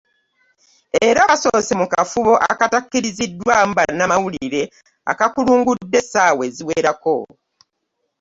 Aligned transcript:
Era 1.07 1.21
basoose 1.29 1.73
mu 1.79 1.85
kafubo 1.93 2.33
akatakkiriziddwamu 2.51 3.71
bannamawulire 3.79 4.61
akakulungudde 5.11 5.97
essaawa 6.01 6.43
eziwerako 6.49 7.15